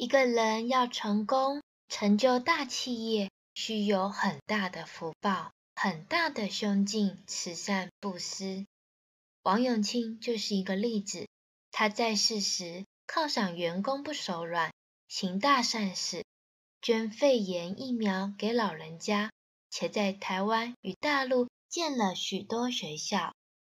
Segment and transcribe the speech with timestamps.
[0.00, 8.64] 一个人要成功，成就大企业，需有很大的福报，很大的胸襟，慈善布施。
[9.42, 11.28] 王永庆就是一个例子，
[11.70, 14.72] 他在世时犒赏员工不手软，
[15.06, 16.24] 行大善事，
[16.80, 19.30] 捐肺炎疫苗给老人家，
[19.68, 23.34] 且在台湾与大陆建了许多学校。